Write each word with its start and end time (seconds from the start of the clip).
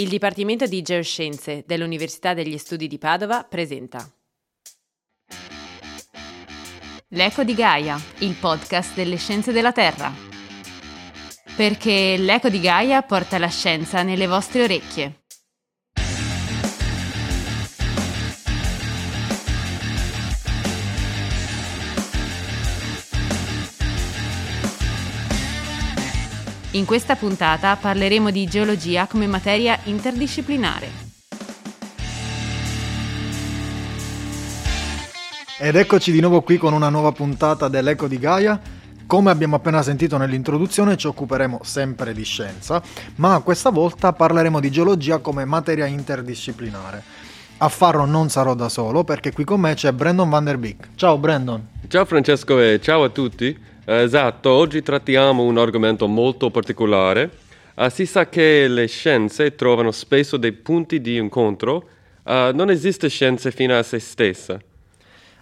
Il 0.00 0.08
Dipartimento 0.08 0.64
di 0.66 0.80
Geoscienze 0.80 1.64
dell'Università 1.66 2.32
degli 2.32 2.56
Studi 2.56 2.86
di 2.86 2.98
Padova 2.98 3.42
presenta 3.42 4.08
L'Eco 7.08 7.42
di 7.42 7.54
Gaia, 7.54 8.00
il 8.18 8.36
podcast 8.38 8.94
delle 8.94 9.16
scienze 9.16 9.50
della 9.50 9.72
Terra. 9.72 10.12
Perché 11.56 12.16
l'Eco 12.16 12.48
di 12.48 12.60
Gaia 12.60 13.02
porta 13.02 13.38
la 13.38 13.48
scienza 13.48 14.04
nelle 14.04 14.28
vostre 14.28 14.62
orecchie. 14.62 15.22
In 26.78 26.84
questa 26.84 27.16
puntata 27.16 27.74
parleremo 27.74 28.30
di 28.30 28.46
geologia 28.46 29.08
come 29.08 29.26
materia 29.26 29.76
interdisciplinare. 29.82 30.88
Ed 35.58 35.74
eccoci 35.74 36.12
di 36.12 36.20
nuovo 36.20 36.42
qui 36.42 36.56
con 36.56 36.72
una 36.72 36.88
nuova 36.88 37.10
puntata 37.10 37.66
dell'Eco 37.66 38.06
di 38.06 38.20
Gaia. 38.20 38.60
Come 39.08 39.30
abbiamo 39.32 39.56
appena 39.56 39.82
sentito 39.82 40.18
nell'introduzione 40.18 40.96
ci 40.96 41.08
occuperemo 41.08 41.58
sempre 41.64 42.14
di 42.14 42.22
scienza, 42.22 42.80
ma 43.16 43.40
questa 43.40 43.70
volta 43.70 44.12
parleremo 44.12 44.60
di 44.60 44.70
geologia 44.70 45.18
come 45.18 45.44
materia 45.44 45.86
interdisciplinare. 45.86 47.02
A 47.56 47.68
farlo 47.68 48.04
non 48.04 48.30
sarò 48.30 48.54
da 48.54 48.68
solo 48.68 49.02
perché 49.02 49.32
qui 49.32 49.42
con 49.42 49.58
me 49.58 49.74
c'è 49.74 49.90
Brandon 49.90 50.30
Van 50.30 50.44
der 50.44 50.58
Beek. 50.58 50.90
Ciao 50.94 51.18
Brandon. 51.18 51.60
Ciao 51.88 52.04
Francesco 52.04 52.60
e 52.60 52.78
ciao 52.80 53.02
a 53.02 53.08
tutti. 53.08 53.66
Esatto, 53.90 54.50
oggi 54.50 54.82
trattiamo 54.82 55.44
un 55.44 55.56
argomento 55.56 56.06
molto 56.08 56.50
particolare. 56.50 57.30
Uh, 57.74 57.88
si 57.88 58.04
sa 58.04 58.28
che 58.28 58.68
le 58.68 58.86
scienze 58.86 59.54
trovano 59.54 59.92
spesso 59.92 60.36
dei 60.36 60.52
punti 60.52 61.00
di 61.00 61.16
incontro. 61.16 61.88
Uh, 62.22 62.50
non 62.52 62.68
esiste 62.68 63.08
scienza 63.08 63.50
fino 63.50 63.74
a 63.78 63.82
se 63.82 63.98
stessa. 63.98 64.60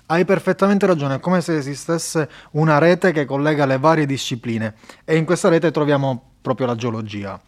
Hai 0.06 0.24
perfettamente 0.24 0.86
ragione, 0.86 1.16
è 1.16 1.18
come 1.18 1.40
se 1.40 1.56
esistesse 1.56 2.28
una 2.52 2.78
rete 2.78 3.10
che 3.10 3.24
collega 3.24 3.66
le 3.66 3.78
varie 3.78 4.06
discipline 4.06 4.74
e 5.04 5.16
in 5.16 5.24
questa 5.24 5.48
rete 5.48 5.72
troviamo 5.72 6.34
proprio 6.40 6.68
la 6.68 6.76
geologia. 6.76 7.40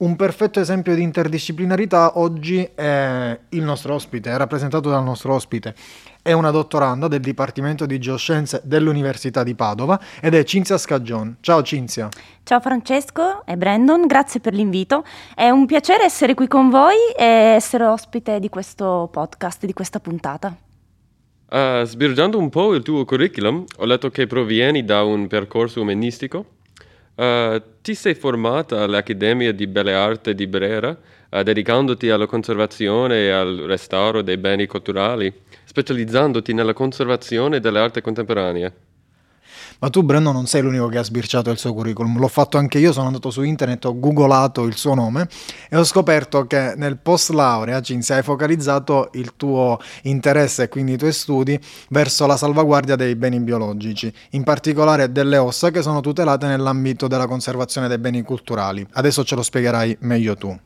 Un 0.00 0.16
perfetto 0.16 0.60
esempio 0.60 0.94
di 0.94 1.02
interdisciplinarità 1.02 2.18
oggi 2.18 2.66
è 2.74 3.38
il 3.50 3.62
nostro 3.62 3.92
ospite, 3.92 4.30
è 4.30 4.36
rappresentato 4.38 4.88
dal 4.88 5.02
nostro 5.02 5.34
ospite. 5.34 5.74
È 6.22 6.32
una 6.32 6.50
dottoranda 6.50 7.06
del 7.06 7.20
Dipartimento 7.20 7.84
di 7.84 7.98
Geoscienze 7.98 8.62
dell'Università 8.64 9.42
di 9.42 9.54
Padova 9.54 10.00
ed 10.22 10.34
è 10.34 10.42
Cinzia 10.44 10.78
Scaggion. 10.78 11.36
Ciao 11.40 11.62
Cinzia. 11.62 12.08
Ciao 12.44 12.60
Francesco 12.60 13.44
e 13.44 13.58
Brandon, 13.58 14.06
grazie 14.06 14.40
per 14.40 14.54
l'invito. 14.54 15.04
È 15.34 15.50
un 15.50 15.66
piacere 15.66 16.04
essere 16.04 16.32
qui 16.32 16.48
con 16.48 16.70
voi 16.70 16.96
e 17.14 17.24
essere 17.24 17.84
ospite 17.84 18.40
di 18.40 18.48
questo 18.48 19.10
podcast, 19.12 19.66
di 19.66 19.74
questa 19.74 20.00
puntata. 20.00 20.56
Uh, 21.50 21.84
sbirgiando 21.84 22.38
un 22.38 22.48
po' 22.48 22.72
il 22.72 22.82
tuo 22.82 23.04
curriculum, 23.04 23.64
ho 23.76 23.84
letto 23.84 24.08
che 24.08 24.26
provieni 24.26 24.82
da 24.82 25.02
un 25.02 25.26
percorso 25.26 25.82
umanistico 25.82 26.58
Uh, 27.20 27.60
ti 27.82 27.94
sei 27.94 28.14
formata 28.14 28.82
all'Accademia 28.82 29.52
di 29.52 29.66
Belle 29.66 29.92
Arti 29.92 30.34
di 30.34 30.46
Brera, 30.46 30.96
uh, 31.28 31.42
dedicandoti 31.42 32.08
alla 32.08 32.24
conservazione 32.24 33.24
e 33.24 33.28
al 33.28 33.56
restauro 33.66 34.22
dei 34.22 34.38
beni 34.38 34.66
culturali, 34.66 35.30
specializzandoti 35.64 36.54
nella 36.54 36.72
conservazione 36.72 37.60
delle 37.60 37.78
arti 37.78 38.00
contemporanee. 38.00 38.72
Ma 39.82 39.88
tu, 39.88 40.02
Brendo, 40.02 40.30
non 40.30 40.46
sei 40.46 40.60
l'unico 40.60 40.88
che 40.88 40.98
ha 40.98 41.02
sbirciato 41.02 41.50
il 41.50 41.56
suo 41.56 41.72
curriculum. 41.72 42.18
L'ho 42.18 42.28
fatto 42.28 42.58
anche 42.58 42.78
io, 42.78 42.92
sono 42.92 43.06
andato 43.06 43.30
su 43.30 43.42
internet, 43.42 43.86
ho 43.86 43.98
googolato 43.98 44.64
il 44.64 44.76
suo 44.76 44.94
nome 44.94 45.26
e 45.70 45.76
ho 45.76 45.84
scoperto 45.84 46.46
che 46.46 46.74
nel 46.76 46.98
post 46.98 47.30
laurea, 47.30 47.80
Cinzia, 47.80 48.16
hai 48.16 48.22
focalizzato 48.22 49.08
il 49.14 49.32
tuo 49.36 49.78
interesse 50.02 50.64
e 50.64 50.68
quindi 50.68 50.92
i 50.92 50.96
tuoi 50.98 51.12
studi 51.12 51.58
verso 51.88 52.26
la 52.26 52.36
salvaguardia 52.36 52.94
dei 52.94 53.16
beni 53.16 53.40
biologici, 53.40 54.12
in 54.32 54.44
particolare 54.44 55.12
delle 55.12 55.38
ossa 55.38 55.70
che 55.70 55.80
sono 55.80 56.00
tutelate 56.00 56.46
nell'ambito 56.46 57.08
della 57.08 57.26
conservazione 57.26 57.88
dei 57.88 57.98
beni 57.98 58.20
culturali. 58.22 58.86
Adesso 58.92 59.24
ce 59.24 59.34
lo 59.34 59.42
spiegherai 59.42 59.96
meglio 60.00 60.36
tu. 60.36 60.58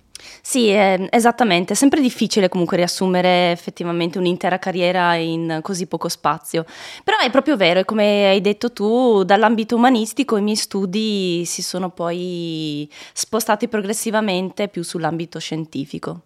Sì, 0.43 0.69
eh, 0.71 1.09
esattamente, 1.11 1.73
è 1.73 1.77
sempre 1.77 2.01
difficile 2.01 2.49
comunque 2.49 2.77
riassumere 2.77 3.51
effettivamente 3.51 4.19
un'intera 4.19 4.59
carriera 4.59 5.15
in 5.15 5.61
così 5.63 5.87
poco 5.87 6.09
spazio, 6.09 6.65
però 7.03 7.19
è 7.19 7.31
proprio 7.31 7.57
vero, 7.57 7.81
e 7.81 7.85
come 7.85 8.27
hai 8.29 8.41
detto 8.41 8.73
tu, 8.73 9.23
dall'ambito 9.25 9.77
umanistico 9.77 10.37
i 10.37 10.43
miei 10.43 10.57
studi 10.57 11.45
si 11.47 11.63
sono 11.63 11.91
poi 11.91 12.89
spostati 13.13 13.69
progressivamente 13.69 14.69
più 14.69 14.83
sull'ambito 14.83 15.39
scientifico. 15.39 16.21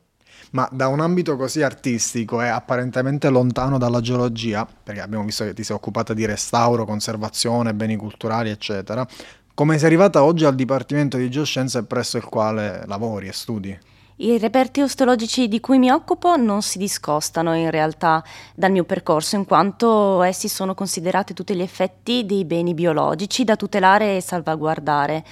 Ma 0.50 0.66
da 0.72 0.88
un 0.88 1.00
ambito 1.00 1.36
così 1.36 1.62
artistico 1.62 2.40
e 2.40 2.48
apparentemente 2.48 3.28
lontano 3.28 3.76
dalla 3.76 4.00
geologia, 4.00 4.66
perché 4.82 5.02
abbiamo 5.02 5.24
visto 5.24 5.44
che 5.44 5.52
ti 5.52 5.62
sei 5.62 5.76
occupata 5.76 6.14
di 6.14 6.24
restauro, 6.24 6.86
conservazione, 6.86 7.74
beni 7.74 7.96
culturali, 7.96 8.48
eccetera, 8.48 9.06
come 9.58 9.76
sei 9.76 9.88
arrivata 9.88 10.22
oggi 10.22 10.44
al 10.44 10.54
Dipartimento 10.54 11.16
di 11.16 11.28
Geoscienze 11.28 11.82
presso 11.82 12.16
il 12.16 12.22
quale 12.22 12.84
lavori 12.86 13.26
e 13.26 13.32
studi? 13.32 13.76
I 14.18 14.38
reperti 14.38 14.82
osteologici 14.82 15.48
di 15.48 15.58
cui 15.58 15.80
mi 15.80 15.90
occupo 15.90 16.36
non 16.36 16.62
si 16.62 16.78
discostano 16.78 17.56
in 17.56 17.68
realtà 17.68 18.22
dal 18.54 18.70
mio 18.70 18.84
percorso, 18.84 19.34
in 19.34 19.44
quanto 19.44 20.22
essi 20.22 20.46
sono 20.46 20.74
considerati 20.74 21.34
tutti 21.34 21.56
gli 21.56 21.60
effetti 21.60 22.24
dei 22.24 22.44
beni 22.44 22.72
biologici 22.72 23.42
da 23.42 23.56
tutelare 23.56 24.14
e 24.14 24.20
salvaguardare. 24.20 25.24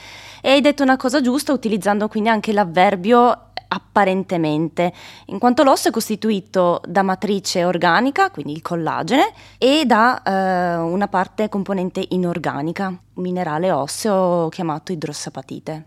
E 0.43 0.51
hai 0.51 0.61
detto 0.61 0.83
una 0.83 0.97
cosa 0.97 1.21
giusta 1.21 1.53
utilizzando 1.53 2.09
quindi 2.09 2.29
anche 2.29 2.53
l'avverbio 2.53 3.46
apparentemente, 3.69 4.93
in 5.27 5.39
quanto 5.39 5.63
l'osso 5.63 5.89
è 5.89 5.91
costituito 5.91 6.81
da 6.87 7.03
matrice 7.03 7.65
organica, 7.65 8.31
quindi 8.31 8.53
il 8.53 8.63
collagene, 8.63 9.33
e 9.59 9.85
da 9.87 10.23
eh, 10.23 10.77
una 10.77 11.09
parte 11.09 11.49
componente 11.49 12.05
inorganica, 12.11 12.87
un 12.87 13.23
minerale 13.23 13.71
osseo 13.71 14.49
chiamato 14.49 14.93
idrossapatite. 14.93 15.87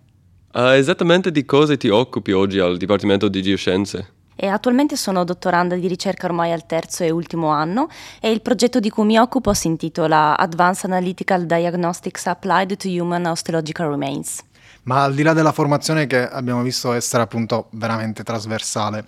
Uh, 0.52 0.70
esattamente 0.70 1.32
di 1.32 1.46
cosa 1.46 1.78
ti 1.78 1.90
occupi 1.90 2.32
oggi 2.32 2.58
al 2.58 2.78
Dipartimento 2.78 3.28
di 3.28 3.42
Geoscienze? 3.44 4.14
E 4.42 4.48
attualmente 4.48 4.96
sono 4.96 5.26
dottoranda 5.26 5.76
di 5.76 5.86
ricerca 5.86 6.26
ormai 6.26 6.54
al 6.54 6.66
terzo 6.66 7.04
e 7.04 7.10
ultimo 7.10 7.50
anno 7.50 7.90
e 8.22 8.32
il 8.32 8.42
progetto 8.42 8.80
di 8.80 8.90
cui 8.90 9.04
mi 9.04 9.20
occupo 9.20 9.54
si 9.54 9.68
intitola 9.68 10.38
Advanced 10.38 10.90
Analytical 10.90 11.46
Diagnostics 11.46 12.26
Applied 12.26 12.78
to 12.78 12.88
Human 12.88 13.26
Osteological 13.26 13.90
Remains. 13.90 14.42
Ma 14.84 15.04
al 15.04 15.14
di 15.14 15.24
là 15.24 15.34
della 15.34 15.52
formazione 15.52 16.08
che 16.08 16.26
abbiamo 16.26 16.62
visto 16.62 16.94
essere 16.94 17.22
appunto 17.22 17.68
veramente 17.72 18.24
trasversale, 18.24 19.04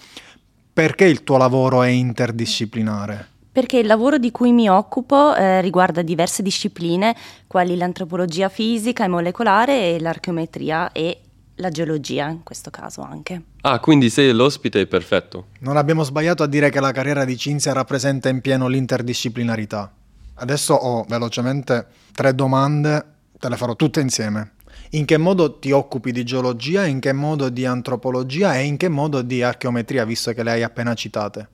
perché 0.73 1.05
il 1.05 1.23
tuo 1.23 1.37
lavoro 1.37 1.81
è 1.81 1.87
interdisciplinare? 1.87 3.29
Perché 3.53 3.77
il 3.77 3.87
lavoro 3.87 4.17
di 4.17 4.31
cui 4.31 4.51
mi 4.51 4.69
occupo 4.69 5.33
eh, 5.33 5.61
riguarda 5.61 6.01
diverse 6.01 6.43
discipline, 6.43 7.15
quali 7.47 7.77
l'antropologia 7.77 8.49
fisica 8.49 9.05
e 9.05 9.07
molecolare 9.07 9.95
e 9.95 9.99
l'archeometria 10.01 10.91
e 10.91 11.21
la 11.55 11.69
geologia 11.69 12.27
in 12.27 12.43
questo 12.43 12.69
caso 12.69 13.01
anche. 13.01 13.41
Ah, 13.61 13.79
quindi 13.79 14.09
sei 14.09 14.31
l'ospite 14.31 14.87
perfetto. 14.87 15.47
Non 15.59 15.77
abbiamo 15.77 16.03
sbagliato 16.03 16.43
a 16.43 16.47
dire 16.47 16.69
che 16.69 16.79
la 16.79 16.91
carriera 16.91 17.25
di 17.25 17.37
Cinzia 17.37 17.73
rappresenta 17.73 18.29
in 18.29 18.41
pieno 18.41 18.67
l'interdisciplinarità. 18.67 19.91
Adesso 20.35 20.73
ho 20.73 21.05
velocemente 21.07 21.85
tre 22.13 22.33
domande, 22.33 23.05
te 23.39 23.49
le 23.49 23.57
farò 23.57 23.75
tutte 23.75 24.01
insieme. 24.01 24.53
In 24.91 25.05
che 25.05 25.17
modo 25.17 25.59
ti 25.59 25.71
occupi 25.71 26.11
di 26.11 26.23
geologia, 26.23 26.85
in 26.85 26.99
che 26.99 27.13
modo 27.13 27.49
di 27.49 27.65
antropologia 27.65 28.55
e 28.57 28.63
in 28.63 28.77
che 28.77 28.89
modo 28.89 29.21
di 29.21 29.43
archeometria, 29.43 30.03
visto 30.03 30.33
che 30.33 30.43
le 30.43 30.51
hai 30.51 30.63
appena 30.63 30.93
citate? 30.93 31.47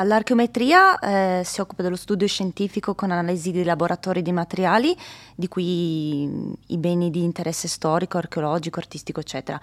All'archeometria 0.00 0.98
eh, 0.98 1.42
si 1.44 1.60
occupa 1.60 1.82
dello 1.82 1.94
studio 1.94 2.26
scientifico 2.26 2.94
con 2.94 3.10
analisi 3.10 3.50
di 3.50 3.62
laboratori 3.62 4.22
di 4.22 4.32
materiali, 4.32 4.96
di 5.34 5.46
cui 5.46 6.22
i 6.68 6.78
beni 6.78 7.10
di 7.10 7.22
interesse 7.22 7.68
storico, 7.68 8.16
archeologico, 8.16 8.78
artistico, 8.78 9.20
eccetera 9.20 9.60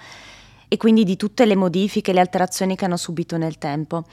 e 0.70 0.76
quindi 0.76 1.06
di 1.06 1.16
tutte 1.16 1.46
le 1.46 1.56
modifiche 1.56 2.12
e 2.12 2.14
le 2.14 2.20
alterazioni 2.20 2.76
che 2.76 2.84
hanno 2.84 2.98
subito 2.98 3.38
nel 3.38 3.58
tempo. 3.58 4.04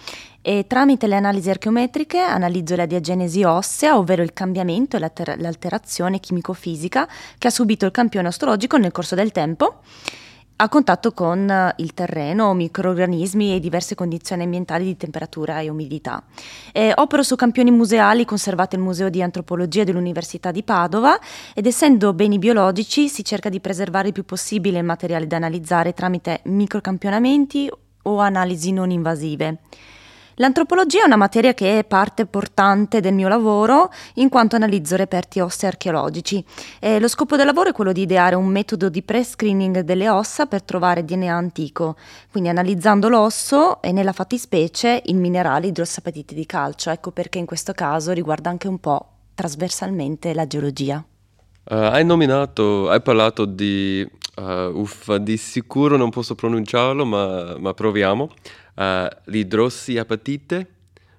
E 0.41 0.67
tramite 0.69 1.09
le 1.09 1.17
analisi 1.17 1.51
archeometriche 1.51 2.21
analizzo 2.21 2.77
la 2.77 2.87
diagenesi 2.87 3.43
ossea, 3.43 3.99
ovvero 3.99 4.23
il 4.23 4.33
cambiamento 4.33 4.97
e 4.97 5.01
l'alterazione 5.01 6.21
chimico-fisica 6.21 7.09
che 7.37 7.49
ha 7.49 7.51
subito 7.51 7.85
il 7.87 7.91
campione 7.91 8.29
osteologico 8.29 8.77
nel 8.79 8.93
corso 8.93 9.17
del 9.17 9.33
tempo 9.33 9.81
a 10.57 10.69
contatto 10.69 11.13
con 11.13 11.51
eh, 11.51 11.75
il 11.79 11.95
terreno, 11.95 12.55
microorganismi 12.55 13.55
e 13.55 13.61
diverse 13.61 13.95
condizioni 13.95 14.45
ambientali 14.45 14.85
di 14.85 14.97
temperatura 14.97 15.61
e 15.61 15.69
umidità. 15.69 16.23
Eh, 16.73 16.93
opero 16.95 17.23
su 17.23 17.35
campioni 17.35 17.71
museali 17.71 18.25
conservati 18.25 18.77
al 18.77 18.83
Museo 18.83 19.09
di 19.09 19.23
Antropologia 19.23 19.85
dell'Università 19.85 20.51
di 20.53 20.63
Padova 20.63 21.19
ed 21.55 21.67
essendo 21.67 22.13
beni 22.13 22.39
biologici 22.39 23.09
si 23.09 23.25
cerca 23.25 23.49
di 23.49 23.61
preservare 23.61 24.09
il 24.09 24.13
più 24.13 24.25
possibile 24.25 24.79
il 24.79 24.85
materiale 24.85 25.27
da 25.27 25.37
analizzare 25.37 25.93
tramite 25.93 26.41
microcampionamenti 26.45 27.71
o 28.03 28.19
analisi 28.19 28.73
non 28.73 28.91
invasive. 28.91 29.59
L'antropologia 30.37 31.03
è 31.03 31.07
una 31.07 31.17
materia 31.17 31.55
che 31.55 31.79
è 31.79 31.85
parte 31.85 32.27
portante 32.27 33.01
del 33.01 33.15
mio 33.15 33.29
lavoro 33.29 33.91
in 34.15 34.29
quanto 34.29 34.57
analizzo 34.57 34.97
reperti 34.97 35.39
ossei 35.39 35.69
archeologici. 35.69 36.45
E 36.81 36.99
lo 36.99 37.07
scopo 37.07 37.37
del 37.37 37.47
lavoro 37.47 37.71
è 37.71 37.73
quello 37.73 37.93
di 37.93 38.03
ideare 38.03 38.35
un 38.35 38.47
metodo 38.47 38.89
di 38.89 39.03
pre-screening 39.03 39.81
delle 39.81 40.09
ossa 40.09 40.47
per 40.47 40.63
trovare 40.63 41.05
DNA 41.05 41.33
antico, 41.33 41.97
quindi 42.33 42.49
analizzando 42.49 43.09
l'osso 43.09 43.81
e 43.81 43.93
nella 43.93 44.13
fattispecie 44.13 45.03
il 45.07 45.17
minerale 45.17 45.69
idrossapatite 45.69 46.35
di 46.35 46.47
calcio. 46.47 46.91
Ecco 46.91 47.13
perché 47.13 47.39
in 47.39 47.47
questo 47.47 47.73
caso 47.73 48.11
riguarda 48.11 48.51
anche 48.51 48.67
un 48.67 48.81
po' 48.81 49.09
trasversalmente 49.35 50.35
la 50.35 50.49
geologia. 50.49 51.05
Uh, 51.67 51.75
hai 51.75 52.05
nominato, 52.05 52.91
hai 52.91 53.01
parlato 53.01 53.47
di, 53.47 54.07
uh, 54.37 54.43
uffa, 54.43 55.17
di 55.19 55.37
sicuro 55.37 55.97
non 55.97 56.11
posso 56.11 56.35
pronunciarlo, 56.35 57.07
ma, 57.07 57.57
ma 57.59 57.73
proviamo 57.73 58.29
uh, 58.75 59.07
l'idrossiapatite, 59.25 60.67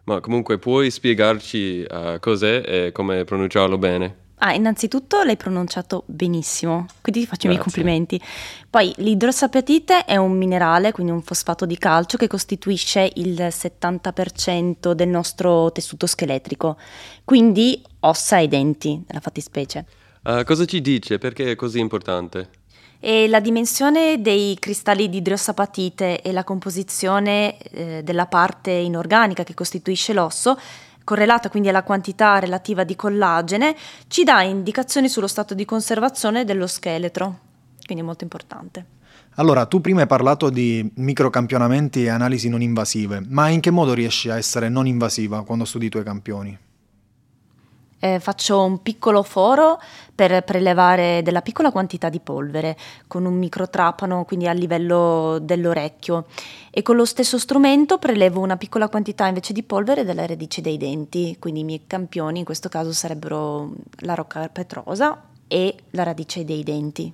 ma 0.06 0.20
comunque 0.20 0.58
puoi 0.60 0.92
spiegarci 0.92 1.86
uh, 1.90 2.20
cos'è 2.20 2.64
e 2.66 2.92
come 2.92 3.24
pronunciarlo 3.24 3.78
bene? 3.78 4.24
Ah, 4.40 4.54
innanzitutto 4.54 5.24
l'hai 5.24 5.38
pronunciato 5.38 6.04
benissimo, 6.08 6.86
quindi 7.02 7.22
ti 7.22 7.26
faccio 7.26 7.48
Grazie. 7.48 7.50
i 7.50 7.52
miei 7.52 7.64
complimenti. 7.64 8.22
Poi 8.70 8.94
l'idrossapatite 8.98 10.04
è 10.04 10.18
un 10.18 10.34
minerale, 10.34 10.92
quindi 10.92 11.14
un 11.14 11.22
fosfato 11.22 11.66
di 11.66 11.78
calcio 11.78 12.18
che 12.18 12.28
costituisce 12.28 13.10
il 13.16 13.34
70% 13.40 14.92
del 14.92 15.08
nostro 15.08 15.72
tessuto 15.72 16.06
scheletrico, 16.06 16.78
quindi 17.24 17.82
ossa 18.02 18.38
e 18.38 18.48
denti 18.48 19.02
nella 19.08 19.22
fattispecie. 19.22 19.86
Uh, 20.24 20.44
cosa 20.44 20.66
ci 20.66 20.82
dice? 20.82 21.18
Perché 21.18 21.52
è 21.52 21.56
così 21.56 21.80
importante? 21.80 22.50
E 23.00 23.28
la 23.28 23.40
dimensione 23.40 24.22
dei 24.22 24.58
cristalli 24.60 25.10
di 25.10 25.18
idrossapatite 25.18 26.22
e 26.22 26.32
la 26.32 26.44
composizione 26.44 27.58
eh, 27.58 28.02
della 28.04 28.26
parte 28.26 28.72
inorganica 28.72 29.44
che 29.44 29.54
costituisce 29.54 30.14
l'osso, 30.14 30.58
correlata 31.04 31.50
quindi 31.50 31.70
alla 31.70 31.84
quantità 31.84 32.40
relativa 32.40 32.84
di 32.84 32.96
collagene, 32.96 33.76
ci 34.08 34.24
dà 34.24 34.42
indicazioni 34.42 35.08
sullo 35.08 35.28
stato 35.28 35.54
di 35.54 35.64
conservazione 35.64 36.46
dello 36.46 36.68
scheletro, 36.68 37.40
quindi 37.86 38.04
molto 38.04 38.24
importante. 38.24 38.86
Allora, 39.36 39.66
tu 39.66 39.82
prima 39.82 40.02
hai 40.02 40.08
parlato 40.08 40.50
di 40.50 40.90
microcampionamenti 40.96 42.06
e 42.06 42.10
analisi 42.10 42.48
non 42.48 42.62
invasive, 42.62 43.22
ma 43.28 43.50
in 43.50 43.60
che 43.60 43.70
modo 43.70 43.94
riesci 43.94 44.30
a 44.30 44.38
essere 44.38 44.70
non 44.70 44.88
invasiva 44.88 45.44
quando 45.44 45.66
studi 45.66 45.88
i 45.88 45.90
tuoi 45.90 46.04
campioni? 46.04 46.58
Eh, 48.06 48.20
faccio 48.20 48.64
un 48.64 48.84
piccolo 48.84 49.24
foro 49.24 49.82
per 50.14 50.44
prelevare 50.44 51.24
della 51.24 51.42
piccola 51.42 51.72
quantità 51.72 52.10
di 52.10 52.20
polvere 52.20 52.78
con 53.08 53.26
un 53.26 53.34
microtrapano, 53.36 54.26
quindi 54.26 54.48
a 54.48 54.52
livello 54.52 55.40
dell'orecchio 55.42 56.26
e 56.70 56.84
con 56.84 56.96
lo 56.96 57.06
stesso 57.06 57.40
strumento 57.40 57.98
prelevo 57.98 58.42
una 58.42 58.58
piccola 58.58 58.90
quantità 58.90 59.26
invece 59.26 59.54
di 59.54 59.64
polvere 59.64 60.04
della 60.04 60.28
radice 60.28 60.62
dei 60.62 60.78
denti, 60.78 61.38
quindi 61.40 61.62
i 61.62 61.64
miei 61.64 61.82
campioni 61.88 62.40
in 62.40 62.46
questo 62.46 62.70
caso 62.70 62.94
sarebbero 62.94 63.74
la 64.02 64.14
rocca 64.14 64.48
petrosa 64.50 65.30
e 65.48 65.76
la 65.92 66.04
radice 66.04 66.46
dei 66.46 66.64
denti. 66.64 67.12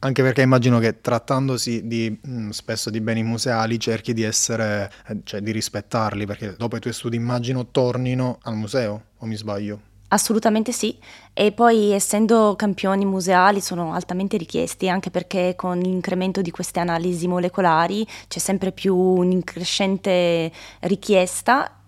Anche 0.00 0.22
perché 0.22 0.42
immagino 0.42 0.78
che 0.78 1.00
trattandosi 1.00 1.86
di, 1.86 2.20
mm, 2.28 2.50
spesso 2.50 2.90
di 2.90 3.00
beni 3.00 3.22
museali 3.22 3.80
cerchi 3.80 4.12
di 4.12 4.22
essere, 4.22 4.92
eh, 5.08 5.20
cioè 5.24 5.40
di 5.40 5.50
rispettarli, 5.50 6.26
perché 6.26 6.54
dopo 6.58 6.76
i 6.76 6.80
tuoi 6.80 6.92
studi 6.92 7.16
immagino 7.16 7.68
tornino 7.70 8.38
al 8.42 8.54
museo, 8.54 9.04
o 9.16 9.26
mi 9.26 9.36
sbaglio? 9.36 9.94
Assolutamente 10.16 10.72
sì, 10.72 10.98
e 11.34 11.52
poi 11.52 11.92
essendo 11.92 12.54
campioni 12.56 13.04
museali 13.04 13.60
sono 13.60 13.92
altamente 13.92 14.38
richiesti 14.38 14.88
anche 14.88 15.10
perché 15.10 15.52
con 15.54 15.78
l'incremento 15.78 16.40
di 16.40 16.50
queste 16.50 16.80
analisi 16.80 17.28
molecolari 17.28 18.06
c'è 18.26 18.38
sempre 18.38 18.72
più 18.72 18.96
un'increscente 18.96 20.50
richiesta 20.80 21.82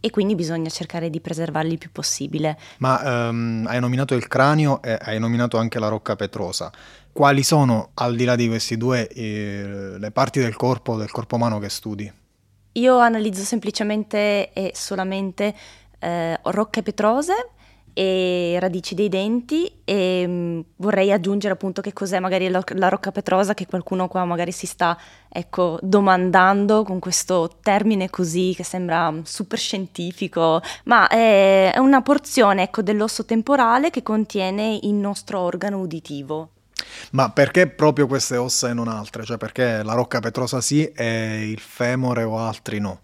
e 0.00 0.08
quindi 0.08 0.34
bisogna 0.34 0.70
cercare 0.70 1.10
di 1.10 1.20
preservarli 1.20 1.72
il 1.72 1.78
più 1.78 1.92
possibile. 1.92 2.56
Ma 2.78 3.28
um, 3.28 3.66
hai 3.68 3.78
nominato 3.78 4.14
il 4.14 4.26
cranio 4.26 4.80
e 4.80 4.96
hai 4.98 5.18
nominato 5.18 5.58
anche 5.58 5.78
la 5.78 5.88
rocca 5.88 6.16
petrosa. 6.16 6.72
Quali 7.12 7.42
sono, 7.42 7.90
al 7.92 8.16
di 8.16 8.24
là 8.24 8.36
di 8.36 8.48
questi 8.48 8.78
due, 8.78 9.06
eh, 9.08 9.98
le 9.98 10.10
parti 10.12 10.40
del 10.40 10.56
corpo, 10.56 10.96
del 10.96 11.10
corpo 11.10 11.34
umano 11.34 11.58
che 11.58 11.68
studi? 11.68 12.10
Io 12.72 12.98
analizzo 12.98 13.42
semplicemente 13.42 14.50
e 14.54 14.72
solamente 14.74 15.54
eh, 15.98 16.40
rocche 16.42 16.82
petrose 16.82 17.50
e 17.98 18.58
radici 18.60 18.94
dei 18.94 19.08
denti 19.08 19.80
e 19.82 20.22
mm, 20.26 20.60
vorrei 20.76 21.10
aggiungere 21.12 21.54
appunto 21.54 21.80
che 21.80 21.94
cos'è 21.94 22.18
magari 22.18 22.50
la, 22.50 22.62
la, 22.74 22.90
rocca 22.90 23.10
petrosa 23.10 23.54
che 23.54 23.64
qualcuno 23.64 24.06
qua 24.06 24.26
magari 24.26 24.52
si 24.52 24.66
sta 24.66 24.98
ecco 25.26 25.78
domandando 25.80 26.82
con 26.82 26.98
questo 26.98 27.56
termine 27.62 28.10
così 28.10 28.52
che 28.54 28.64
sembra 28.64 29.14
super 29.22 29.58
scientifico 29.58 30.60
ma 30.84 31.08
è, 31.08 31.72
è 31.72 31.78
una 31.78 32.02
porzione 32.02 32.64
ecco 32.64 32.82
dell'osso 32.82 33.24
temporale 33.24 33.88
che 33.88 34.02
contiene 34.02 34.78
il 34.82 34.92
nostro 34.92 35.40
organo 35.40 35.78
uditivo 35.78 36.50
ma 37.12 37.30
perché 37.30 37.66
proprio 37.66 38.06
queste 38.06 38.36
ossa 38.36 38.68
e 38.68 38.74
non 38.74 38.88
altre? 38.88 39.24
Cioè 39.24 39.38
perché 39.38 39.82
la 39.82 39.94
rocca 39.94 40.20
petrosa 40.20 40.60
sì 40.60 40.84
e 40.84 41.50
il 41.50 41.60
femore 41.60 42.24
o 42.24 42.38
altri 42.38 42.78
no? 42.78 43.00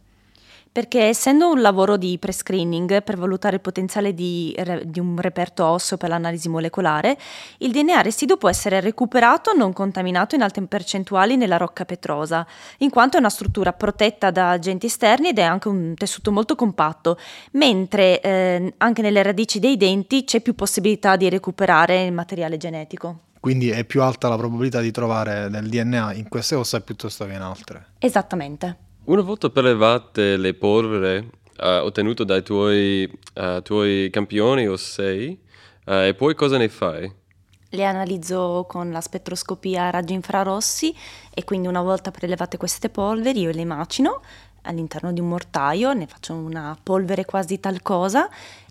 Perché 0.72 1.02
essendo 1.02 1.50
un 1.50 1.60
lavoro 1.60 1.98
di 1.98 2.16
pre-screening 2.18 3.02
per 3.02 3.18
valutare 3.18 3.56
il 3.56 3.60
potenziale 3.60 4.14
di, 4.14 4.56
di, 4.84 5.00
un 5.00 5.20
reperto 5.20 5.66
osseo 5.66 5.98
per 5.98 6.08
l'analisi 6.08 6.48
molecolare, 6.48 7.18
il 7.58 7.72
DNA 7.72 8.00
residuo 8.00 8.38
può 8.38 8.48
essere 8.48 8.80
recuperato 8.80 9.52
non 9.52 9.74
contaminato 9.74 10.34
in 10.34 10.40
alte 10.40 10.62
percentuali 10.62 11.36
nella 11.36 11.58
rocca 11.58 11.84
petrosa, 11.84 12.46
in 12.78 12.88
quanto 12.88 13.18
è 13.18 13.20
una 13.20 13.28
struttura 13.28 13.74
protetta 13.74 14.30
da 14.30 14.52
agenti 14.52 14.86
esterni 14.86 15.28
ed 15.28 15.38
è 15.38 15.42
anche 15.42 15.68
un 15.68 15.92
tessuto 15.94 16.32
molto 16.32 16.54
compatto, 16.54 17.18
mentre 17.50 18.22
eh, 18.22 18.72
anche 18.78 19.02
nelle 19.02 19.22
radici 19.22 19.58
dei 19.58 19.76
denti 19.76 20.24
c'è 20.24 20.40
più 20.40 20.54
possibilità 20.54 21.16
di 21.16 21.28
recuperare 21.28 22.04
il 22.04 22.12
materiale 22.14 22.56
genetico. 22.56 23.24
Quindi 23.40 23.68
è 23.68 23.84
più 23.84 24.00
alta 24.02 24.28
la 24.28 24.36
probabilità 24.36 24.80
di 24.80 24.90
trovare 24.90 25.50
del 25.50 25.68
DNA 25.68 26.14
in 26.14 26.28
queste 26.28 26.54
ossa 26.54 26.80
piuttosto 26.80 27.26
che 27.26 27.32
in 27.32 27.42
altre. 27.42 27.86
Esattamente. 27.98 28.81
Una 29.04 29.22
volta 29.22 29.50
prelevate 29.50 30.36
le 30.36 30.54
polvere 30.54 31.30
uh, 31.58 31.84
ottenute 31.84 32.24
dai 32.24 32.40
tuoi, 32.44 33.10
uh, 33.34 33.60
tuoi 33.60 34.08
campioni 34.10 34.68
o 34.68 34.76
sei, 34.76 35.36
uh, 35.86 36.04
e 36.06 36.14
poi 36.14 36.36
cosa 36.36 36.56
ne 36.56 36.68
fai? 36.68 37.12
Le 37.70 37.84
analizzo 37.84 38.64
con 38.68 38.92
la 38.92 39.00
spettroscopia 39.00 39.86
a 39.86 39.90
raggi 39.90 40.12
infrarossi 40.12 40.94
e 41.34 41.42
quindi 41.42 41.66
una 41.66 41.82
volta 41.82 42.12
prelevate 42.12 42.56
queste 42.58 42.90
polveri 42.90 43.40
io 43.40 43.50
le 43.50 43.64
macino 43.64 44.20
all'interno 44.62 45.12
di 45.12 45.18
un 45.18 45.30
mortaio, 45.30 45.92
ne 45.94 46.06
faccio 46.06 46.34
una 46.34 46.78
polvere 46.80 47.24
quasi 47.24 47.58
talcosa 47.58 48.28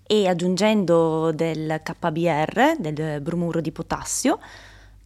e 0.07 0.29
aggiungendo 0.29 1.33
del 1.33 1.81
KBR, 1.83 2.77
del 2.79 3.19
bromuro 3.19 3.59
di 3.59 3.73
potassio, 3.73 4.39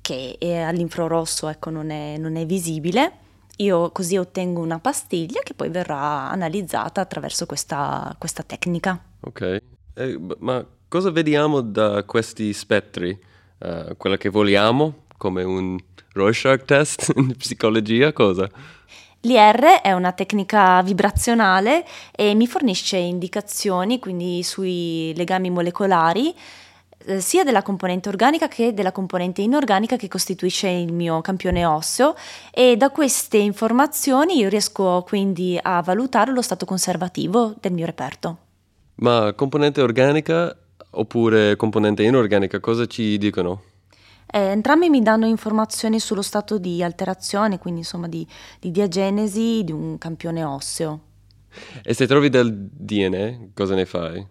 che 0.01 0.37
all'infrarosso 0.39 1.47
ecco, 1.47 1.71
non, 1.71 1.89
è, 1.89 2.15
non 2.19 2.35
è 2.35 2.45
visibile, 2.45 3.23
io 3.57 3.91
così 3.91 4.17
ottengo 4.17 4.61
una 4.61 4.79
pastiglia 4.79 5.41
che 5.41 5.53
poi 5.53 5.69
verrà 5.69 6.29
analizzata 6.29 7.01
attraverso 7.01 7.45
questa, 7.45 8.13
questa 8.17 8.43
tecnica. 8.43 8.99
Ok, 9.21 9.61
eh, 9.93 10.19
ma 10.39 10.65
cosa 10.87 11.11
vediamo 11.11 11.61
da 11.61 12.03
questi 12.03 12.51
spettri? 12.53 13.17
Uh, 13.57 13.95
quella 13.95 14.17
che 14.17 14.29
vogliamo, 14.29 15.05
come 15.17 15.43
un 15.43 15.77
Rorschach 16.13 16.65
test 16.65 17.11
in 17.15 17.35
psicologia, 17.35 18.11
cosa? 18.13 18.49
L'IR 19.21 19.81
è 19.81 19.91
una 19.91 20.11
tecnica 20.11 20.83
vibrazionale 20.83 21.83
e 22.11 22.35
mi 22.35 22.45
fornisce 22.45 22.97
indicazioni 22.97 23.97
quindi 23.97 24.43
sui 24.43 25.13
legami 25.15 25.49
molecolari 25.49 26.35
eh, 27.05 27.21
sia 27.21 27.43
della 27.43 27.61
componente 27.61 28.09
organica 28.09 28.47
che 28.47 28.73
della 28.73 28.91
componente 28.91 29.41
inorganica 29.41 29.95
che 29.95 30.07
costituisce 30.07 30.67
il 30.67 30.93
mio 30.93 31.21
campione 31.21 31.65
osseo 31.65 32.15
e 32.51 32.77
da 32.77 32.89
queste 32.89 33.37
informazioni 33.37 34.39
io 34.39 34.49
riesco 34.49 35.03
quindi 35.05 35.57
a 35.61 35.81
valutare 35.81 36.31
lo 36.31 36.41
stato 36.41 36.65
conservativo 36.65 37.55
del 37.59 37.73
mio 37.73 37.85
reperto. 37.85 38.37
Ma 38.95 39.33
componente 39.33 39.81
organica 39.81 40.55
oppure 40.91 41.55
componente 41.55 42.03
inorganica 42.03 42.59
cosa 42.59 42.85
ci 42.85 43.17
dicono? 43.17 43.61
Eh, 44.27 44.39
entrambi 44.39 44.89
mi 44.89 45.01
danno 45.01 45.27
informazioni 45.27 45.99
sullo 45.99 46.21
stato 46.21 46.57
di 46.57 46.81
alterazione, 46.81 47.59
quindi 47.59 47.81
insomma 47.81 48.07
di, 48.07 48.25
di 48.59 48.71
diagenesi 48.71 49.63
di 49.63 49.71
un 49.71 49.97
campione 49.97 50.43
osseo. 50.43 50.99
E 51.83 51.93
se 51.93 52.07
trovi 52.07 52.29
del 52.29 52.51
DNA, 52.53 53.49
cosa 53.53 53.75
ne 53.75 53.85
fai? 53.85 54.25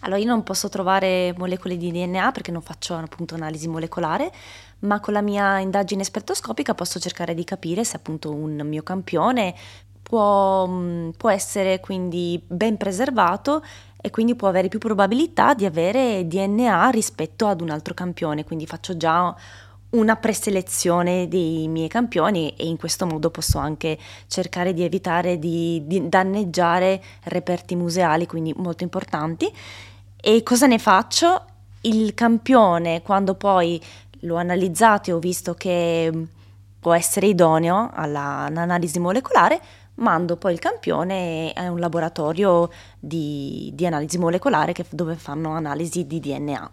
Allora 0.00 0.18
io 0.18 0.26
non 0.26 0.42
posso 0.42 0.68
trovare 0.68 1.34
molecole 1.36 1.76
di 1.76 1.90
DNA 1.90 2.32
perché 2.32 2.50
non 2.50 2.62
faccio 2.62 2.94
appunto 2.94 3.34
analisi 3.34 3.68
molecolare, 3.68 4.32
ma 4.80 5.00
con 5.00 5.12
la 5.12 5.20
mia 5.20 5.58
indagine 5.58 6.04
spettroscopica 6.04 6.74
posso 6.74 6.98
cercare 6.98 7.34
di 7.34 7.44
capire 7.44 7.84
se 7.84 7.96
appunto 7.96 8.32
un 8.32 8.60
mio 8.64 8.82
campione 8.82 9.54
può, 10.02 10.68
può 11.16 11.30
essere 11.30 11.80
quindi 11.80 12.42
ben 12.46 12.76
preservato 12.76 13.62
e 14.00 14.10
quindi 14.10 14.34
può 14.34 14.48
avere 14.48 14.68
più 14.68 14.78
probabilità 14.78 15.52
di 15.52 15.66
avere 15.66 16.26
DNA 16.26 16.88
rispetto 16.88 17.46
ad 17.46 17.60
un 17.60 17.68
altro 17.70 17.92
campione, 17.92 18.44
quindi 18.44 18.66
faccio 18.66 18.96
già 18.96 19.34
una 19.90 20.16
preselezione 20.16 21.26
dei 21.26 21.66
miei 21.68 21.88
campioni 21.88 22.54
e 22.56 22.66
in 22.66 22.76
questo 22.76 23.06
modo 23.06 23.30
posso 23.30 23.58
anche 23.58 23.98
cercare 24.28 24.72
di 24.72 24.84
evitare 24.84 25.38
di, 25.38 25.82
di 25.86 26.08
danneggiare 26.08 27.02
reperti 27.24 27.74
museali, 27.74 28.26
quindi 28.26 28.54
molto 28.56 28.84
importanti. 28.84 29.52
E 30.20 30.42
cosa 30.42 30.66
ne 30.66 30.78
faccio? 30.78 31.44
Il 31.82 32.14
campione, 32.14 33.02
quando 33.02 33.34
poi 33.34 33.82
l'ho 34.20 34.36
analizzato 34.36 35.10
e 35.10 35.12
ho 35.14 35.18
visto 35.18 35.54
che 35.54 36.26
può 36.78 36.92
essere 36.92 37.26
idoneo 37.26 37.90
all'analisi 37.92 38.98
molecolare, 38.98 39.60
mando 39.94 40.36
poi 40.36 40.52
il 40.52 40.58
campione 40.58 41.52
a 41.54 41.70
un 41.70 41.80
laboratorio 41.80 42.70
di, 42.98 43.70
di 43.74 43.86
analisi 43.86 44.18
molecolare 44.18 44.72
che, 44.72 44.84
dove 44.90 45.16
fanno 45.16 45.52
analisi 45.52 46.06
di 46.06 46.20
DNA. 46.20 46.70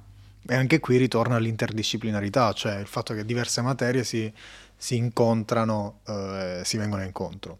E 0.49 0.55
anche 0.55 0.79
qui 0.79 0.97
ritorna 0.97 1.37
l'interdisciplinarità, 1.37 2.53
cioè 2.53 2.79
il 2.79 2.87
fatto 2.87 3.13
che 3.13 3.25
diverse 3.25 3.61
materie 3.61 4.03
si, 4.03 4.31
si 4.75 4.95
incontrano, 4.95 5.99
eh, 6.07 6.61
si 6.63 6.77
vengono 6.77 7.03
incontro. 7.03 7.57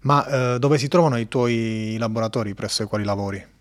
Ma 0.00 0.54
eh, 0.54 0.58
dove 0.58 0.78
si 0.78 0.88
trovano 0.88 1.16
i 1.16 1.28
tuoi 1.28 1.96
laboratori, 1.98 2.54
presso 2.54 2.82
i 2.82 2.86
quali 2.86 3.04
lavori? 3.04 3.56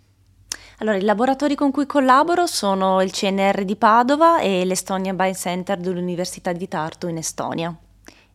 Allora, 0.79 0.97
i 0.97 1.01
laboratori 1.01 1.55
con 1.55 1.71
cui 1.71 1.87
collaboro 1.87 2.45
sono 2.45 3.01
il 3.01 3.11
CNR 3.11 3.65
di 3.65 3.75
Padova 3.75 4.39
e 4.39 4.63
l'Estonia 4.63 5.13
Biocenter 5.13 5.79
dell'Università 5.79 6.51
di 6.51 6.67
Tartu 6.67 7.07
in 7.07 7.17
Estonia. 7.17 7.75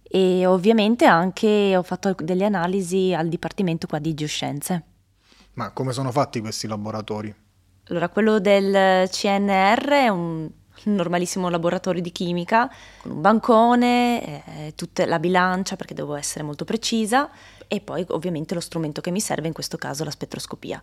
E 0.02 0.44
ovviamente 0.46 1.04
anche 1.04 1.76
ho 1.76 1.82
fatto 1.82 2.14
delle 2.18 2.44
analisi 2.44 3.14
al 3.14 3.28
Dipartimento 3.28 3.86
qua 3.86 4.00
di 4.00 4.12
Geoscienze. 4.14 4.82
Ma 5.54 5.70
come 5.70 5.92
sono 5.92 6.10
fatti 6.10 6.40
questi 6.40 6.66
laboratori? 6.66 7.32
Allora, 7.92 8.08
quello 8.08 8.38
del 8.38 9.06
CNR 9.10 9.86
è 9.90 10.08
un 10.08 10.48
normalissimo 10.84 11.50
laboratorio 11.50 12.00
di 12.00 12.10
chimica, 12.10 12.72
con 13.02 13.10
un 13.10 13.20
bancone, 13.20 14.44
eh, 14.46 14.74
tutta 14.74 15.04
la 15.04 15.18
bilancia 15.18 15.76
perché 15.76 15.92
devo 15.92 16.14
essere 16.14 16.42
molto 16.42 16.64
precisa 16.64 17.28
e 17.68 17.80
poi 17.80 18.02
ovviamente 18.08 18.54
lo 18.54 18.60
strumento 18.60 19.02
che 19.02 19.10
mi 19.10 19.20
serve, 19.20 19.46
in 19.46 19.52
questo 19.52 19.76
caso 19.76 20.04
la 20.04 20.10
spettroscopia. 20.10 20.82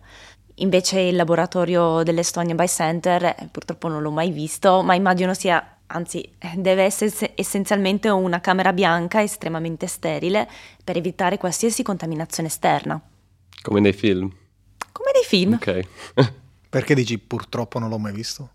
Invece 0.58 1.00
il 1.00 1.16
laboratorio 1.16 2.04
dell'Estonia 2.04 2.54
Biocenter 2.54 3.24
eh, 3.24 3.48
purtroppo 3.50 3.88
non 3.88 4.02
l'ho 4.02 4.12
mai 4.12 4.30
visto, 4.30 4.80
ma 4.82 4.94
immagino 4.94 5.34
sia, 5.34 5.78
anzi 5.86 6.32
deve 6.54 6.84
essere 6.84 7.32
essenzialmente 7.34 8.08
una 8.08 8.40
camera 8.40 8.72
bianca 8.72 9.20
estremamente 9.20 9.88
sterile 9.88 10.48
per 10.84 10.96
evitare 10.96 11.38
qualsiasi 11.38 11.82
contaminazione 11.82 12.48
esterna. 12.48 13.00
Come 13.62 13.80
nei 13.80 13.94
film. 13.94 14.32
Come 14.92 15.10
nei 15.12 15.24
film. 15.24 15.54
Ok. 15.54 15.86
Perché 16.70 16.94
dici 16.94 17.18
purtroppo 17.18 17.78
non 17.78 17.90
l'ho 17.90 17.98
mai 17.98 18.12
visto? 18.12 18.50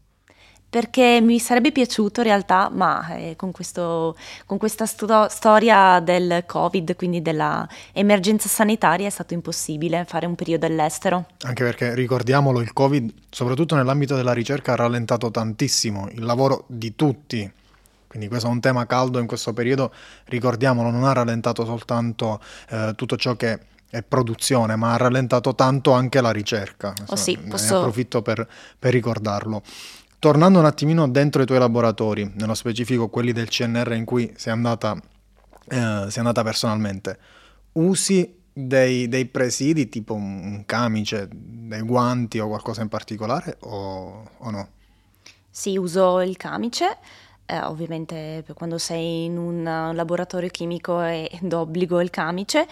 perché 0.75 1.22
mi 1.22 1.39
sarebbe 1.39 1.72
piaciuto 1.72 2.19
in 2.19 2.25
realtà, 2.25 2.69
ma 2.69 3.15
eh, 3.15 3.36
con, 3.38 3.53
questo, 3.53 4.13
con, 4.45 4.57
questa 4.57 4.86
sto- 4.86 5.29
storia 5.29 6.01
del 6.01 6.43
Covid, 6.45 6.98
quindi 6.98 7.22
dell'emergenza 7.22 8.50
sanitaria, 8.50 9.07
è 9.07 9.10
stato 9.10 9.34
impossibile 9.34 10.03
fare 10.03 10.25
un 10.25 10.36
periodo 10.36 10.65
all'estero. 10.65 11.27
Anche 11.43 11.63
perché 11.63 11.95
ricordiamolo, 11.95 12.60
il 12.60 12.74
Covid, 12.74 13.10
soprattutto 13.29 13.75
nell'ambito 13.75 14.17
della 14.17 14.34
ricerca, 14.34 14.74
ha 14.74 14.75
rallentato 14.75 15.31
tantissimo 15.31 16.10
il 16.12 16.25
lavoro 16.25 16.65
di 16.67 16.93
tutti. 16.93 17.50
Quindi 18.05 18.27
questo 18.27 18.48
è 18.50 18.51
un 18.51 18.60
tema 18.60 18.86
caldo 18.86 19.19
in 19.19 19.27
questo 19.27 19.53
periodo, 19.53 19.93
ricordiamolo, 20.25 20.89
non 20.89 21.05
ha 21.05 21.13
rallentato 21.13 21.63
soltanto 21.63 22.41
eh, 22.69 22.91
tutto 22.98 23.15
ciò 23.15 23.38
che 23.38 23.60
è 23.89 24.01
produzione, 24.03 24.75
ma 24.75 24.93
ha 24.93 24.97
rallentato 24.97 25.55
tanto 25.55 25.91
anche 25.91 26.21
la 26.21 26.31
ricerca. 26.31 26.93
Oh 27.07 27.15
sì, 27.15 27.37
posso... 27.37 27.73
Ne 27.73 27.79
approfitto 27.79 28.21
per, 28.21 28.47
per 28.77 28.91
ricordarlo. 28.91 29.61
Tornando 30.19 30.59
un 30.59 30.65
attimino 30.65 31.07
dentro 31.07 31.41
i 31.41 31.45
tuoi 31.45 31.59
laboratori, 31.59 32.31
nello 32.35 32.55
specifico 32.55 33.09
quelli 33.09 33.31
del 33.31 33.47
CNR 33.47 33.93
in 33.93 34.05
cui 34.05 34.33
sei 34.35 34.53
andata, 34.53 34.95
eh, 35.67 36.05
sei 36.07 36.17
andata 36.17 36.43
personalmente, 36.43 37.19
usi 37.73 38.43
dei, 38.51 39.07
dei, 39.07 39.25
presidi 39.25 39.89
tipo 39.89 40.13
un 40.13 40.63
camice, 40.65 41.27
dei 41.31 41.81
guanti 41.81 42.39
o 42.39 42.47
qualcosa 42.47 42.81
in 42.81 42.87
particolare 42.87 43.57
o, 43.61 44.29
o 44.37 44.49
no? 44.49 44.69
Sì, 45.49 45.77
uso 45.77 46.21
il 46.21 46.37
camice. 46.37 46.97
Eh, 47.45 47.59
ovviamente 47.59 48.43
quando 48.55 48.79
sei 48.79 49.25
in 49.25 49.37
un 49.37 49.63
laboratorio 49.93 50.49
chimico 50.49 50.99
è 51.01 51.29
d'obbligo 51.41 52.01
il 52.01 52.09
camice, 52.09 52.67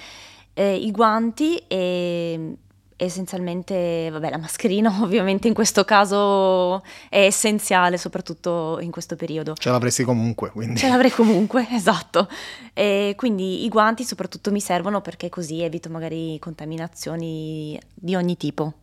eh, 0.53 0.75
i 0.75 0.91
guanti 0.91 1.57
e 1.67 2.57
essenzialmente, 2.95 4.09
vabbè, 4.11 4.29
la 4.29 4.37
mascherina 4.37 4.93
ovviamente 5.01 5.47
in 5.47 5.53
questo 5.53 5.83
caso 5.83 6.81
è 7.09 7.25
essenziale, 7.25 7.97
soprattutto 7.97 8.77
in 8.81 8.91
questo 8.91 9.15
periodo. 9.15 9.53
Ce 9.55 9.69
l'avresti 9.69 10.03
comunque, 10.03 10.49
quindi. 10.49 10.77
Ce 10.77 10.87
l'avrei 10.87 11.11
comunque, 11.11 11.67
esatto. 11.71 12.27
E 12.73 13.13
quindi 13.17 13.65
i 13.65 13.69
guanti 13.69 14.03
soprattutto 14.03 14.51
mi 14.51 14.59
servono 14.59 15.01
perché 15.01 15.29
così 15.29 15.61
evito 15.61 15.89
magari 15.89 16.37
contaminazioni 16.39 17.79
di 17.93 18.15
ogni 18.15 18.37
tipo. 18.37 18.73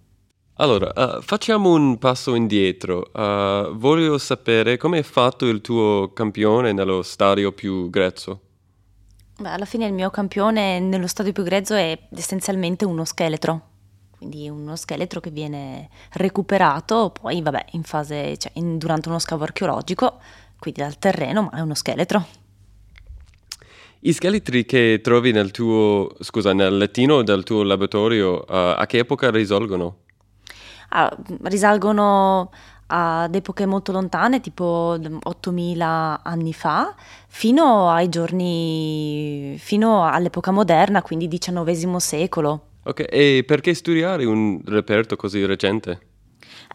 Allora, 0.54 0.92
uh, 0.94 1.22
facciamo 1.22 1.72
un 1.72 1.96
passo 1.98 2.34
indietro. 2.34 3.10
Uh, 3.14 3.74
voglio 3.78 4.18
sapere 4.18 4.76
come 4.76 4.98
è 4.98 5.02
fatto 5.02 5.46
il 5.46 5.62
tuo 5.62 6.12
campione 6.12 6.72
nello 6.72 7.00
stadio 7.00 7.52
più 7.52 7.88
grezzo. 7.88 8.40
Alla 9.42 9.64
fine 9.64 9.86
il 9.86 9.92
mio 9.92 10.10
campione 10.10 10.80
nello 10.80 11.06
stadio 11.06 11.32
più 11.32 11.42
grezzo 11.42 11.74
è 11.74 11.98
essenzialmente 12.14 12.84
uno 12.84 13.04
scheletro 13.04 13.68
quindi 14.20 14.50
uno 14.50 14.76
scheletro 14.76 15.18
che 15.18 15.30
viene 15.30 15.88
recuperato 16.12 17.10
poi, 17.10 17.40
vabbè, 17.40 17.64
in 17.70 17.84
fase, 17.84 18.36
cioè 18.36 18.52
in, 18.56 18.76
durante 18.76 19.08
uno 19.08 19.18
scavo 19.18 19.44
archeologico, 19.44 20.20
quindi 20.58 20.82
dal 20.82 20.98
terreno, 20.98 21.44
ma 21.44 21.52
è 21.52 21.60
uno 21.60 21.72
scheletro. 21.72 22.26
I 24.00 24.12
scheletri 24.12 24.66
che 24.66 25.00
trovi 25.02 25.32
nel 25.32 25.50
tuo, 25.52 26.10
scusa, 26.20 26.52
nel 26.52 26.76
lettino 26.76 27.22
del 27.22 27.44
tuo 27.44 27.62
laboratorio, 27.62 28.40
uh, 28.40 28.74
a 28.76 28.84
che 28.86 28.98
epoca 28.98 29.30
risalgono? 29.30 30.00
Ah, 30.90 31.16
risalgono 31.44 32.50
ad 32.90 33.34
epoche 33.34 33.66
molto 33.66 33.92
lontane, 33.92 34.40
tipo 34.40 34.98
8000 35.22 36.20
anni 36.24 36.52
fa, 36.52 36.94
fino 37.28 37.88
ai 37.90 38.08
giorni, 38.08 39.56
fino 39.58 40.04
all'epoca 40.04 40.50
moderna, 40.50 41.02
quindi 41.02 41.28
XIX 41.28 41.96
secolo. 41.96 42.64
Ok, 42.82 43.06
e 43.08 43.44
perché 43.46 43.74
studiare 43.74 44.24
un 44.24 44.60
reperto 44.64 45.14
così 45.14 45.44
recente? 45.44 46.08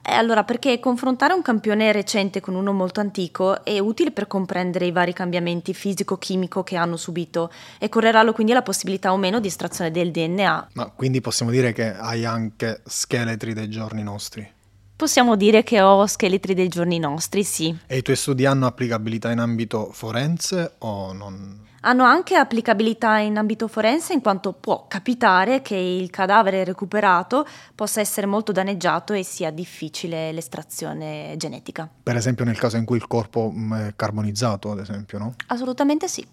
Eh, 0.08 0.14
allora, 0.14 0.44
perché 0.44 0.80
confrontare 0.80 1.34
un 1.34 1.42
campione 1.42 1.92
recente 1.92 2.40
con 2.40 2.54
uno 2.54 2.72
molto 2.72 3.00
antico 3.00 3.64
è 3.64 3.80
utile 3.80 4.12
per 4.12 4.28
comprendere 4.28 4.86
i 4.86 4.92
vari 4.92 5.14
cambiamenti 5.14 5.74
fisico-chimico 5.74 6.62
che 6.62 6.76
hanno 6.76 6.96
subito 6.96 7.52
e 7.80 7.90
correrà 7.90 8.24
quindi 8.32 8.54
la 8.54 8.62
possibilità 8.62 9.12
o 9.12 9.18
meno 9.18 9.40
di 9.40 9.48
estrazione 9.48 9.90
del 9.90 10.12
DNA. 10.12 10.70
Ma 10.74 10.92
quindi 10.96 11.22
possiamo 11.22 11.52
dire 11.52 11.74
che 11.74 11.92
hai 11.92 12.24
anche 12.24 12.82
scheletri 12.86 13.54
dei 13.54 13.68
giorni 13.68 14.04
nostri? 14.04 14.55
Possiamo 14.96 15.36
dire 15.36 15.64
che 15.64 15.82
ho 15.82 16.06
scheletri 16.06 16.54
dei 16.54 16.70
giorni 16.70 17.00
nostri, 17.00 17.44
sì. 17.44 17.76
E 17.86 17.98
i 17.98 18.02
tuoi 18.02 18.16
studi 18.16 18.46
hanno 18.46 18.66
applicabilità 18.66 19.30
in 19.32 19.40
ambito 19.40 19.92
forense 19.92 20.76
o 20.80 21.12
non? 21.12 21.64
hanno 21.86 22.04
anche 22.04 22.36
applicabilità 22.36 23.20
in 23.20 23.38
ambito 23.38 23.68
forense 23.68 24.14
in 24.14 24.22
quanto 24.22 24.54
può 24.54 24.88
capitare 24.88 25.62
che 25.62 25.76
il 25.76 26.10
cadavere 26.10 26.64
recuperato 26.64 27.48
possa 27.74 28.00
essere 28.02 28.26
molto 28.26 28.52
danneggiato 28.52 29.14
e 29.14 29.24
sia 29.24 29.52
difficile 29.52 30.32
l'estrazione 30.32 31.36
genetica. 31.38 31.88
Per 32.04 32.16
esempio 32.16 32.44
nel 32.44 32.58
caso 32.58 32.78
in 32.78 32.86
cui 32.86 32.98
il 32.98 33.08
corpo 33.08 33.52
mm, 33.54 33.74
è 33.74 33.94
carbonizzato, 33.96 34.72
ad 34.72 34.80
esempio, 34.80 35.20
no? 35.20 35.36
Assolutamente 35.48 36.08
sì. 36.08 36.26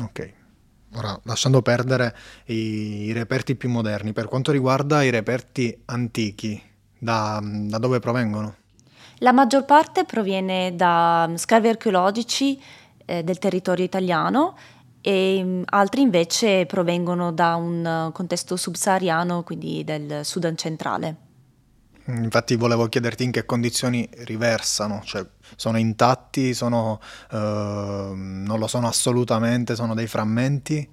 Ok. 0.00 0.32
Ora, 0.94 1.18
lasciando 1.24 1.60
perdere 1.60 2.16
i, 2.46 3.06
i 3.06 3.12
reperti 3.12 3.56
più 3.56 3.68
moderni, 3.68 4.12
per 4.12 4.26
quanto 4.26 4.52
riguarda 4.52 5.02
i 5.02 5.10
reperti 5.10 5.76
antichi, 5.86 6.62
da, 6.98 7.40
da 7.42 7.78
dove 7.78 8.00
provengono? 8.00 8.54
La 9.18 9.32
maggior 9.32 9.64
parte 9.64 10.04
proviene 10.04 10.76
da 10.76 11.28
scavi 11.34 11.68
archeologici 11.68 12.60
eh, 13.04 13.24
del 13.24 13.38
territorio 13.38 13.84
italiano 13.84 14.56
e 15.00 15.40
mm, 15.42 15.62
altri 15.66 16.02
invece 16.02 16.66
provengono 16.66 17.32
da 17.32 17.56
un 17.56 18.10
contesto 18.12 18.56
subsahariano, 18.56 19.42
quindi 19.42 19.82
del 19.84 20.24
Sudan 20.24 20.56
centrale. 20.56 21.16
Mm, 22.10 22.24
infatti 22.24 22.54
volevo 22.54 22.86
chiederti 22.86 23.24
in 23.24 23.32
che 23.32 23.44
condizioni 23.44 24.08
riversano, 24.24 25.02
cioè 25.04 25.26
sono 25.56 25.78
intatti, 25.78 26.54
sono, 26.54 27.00
eh, 27.32 27.36
non 27.36 28.58
lo 28.58 28.66
sono 28.66 28.86
assolutamente, 28.86 29.74
sono 29.74 29.94
dei 29.94 30.06
frammenti? 30.06 30.88